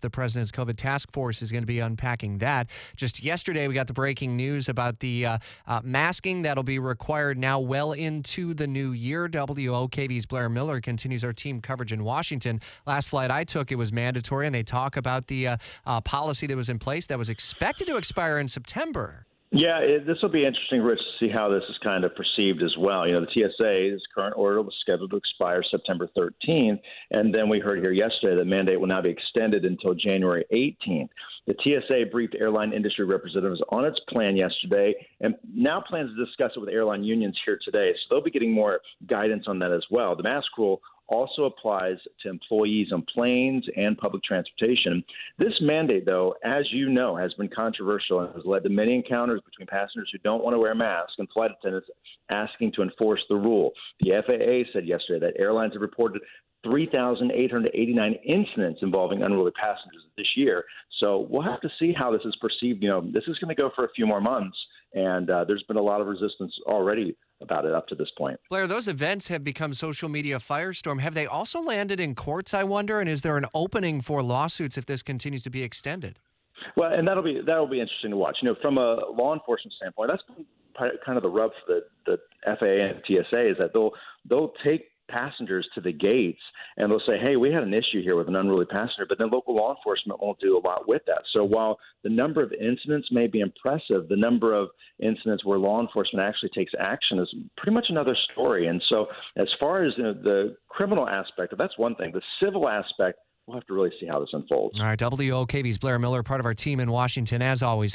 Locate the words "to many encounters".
48.64-49.40